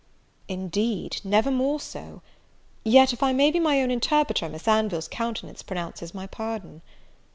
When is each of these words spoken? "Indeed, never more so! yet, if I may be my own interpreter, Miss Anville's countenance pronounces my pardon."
"Indeed, 0.47 1.21
never 1.23 1.51
more 1.51 1.79
so! 1.79 2.23
yet, 2.83 3.13
if 3.13 3.21
I 3.21 3.33
may 3.33 3.51
be 3.51 3.59
my 3.59 3.83
own 3.83 3.91
interpreter, 3.91 4.49
Miss 4.49 4.67
Anville's 4.67 5.07
countenance 5.07 5.61
pronounces 5.61 6.15
my 6.15 6.25
pardon." 6.25 6.81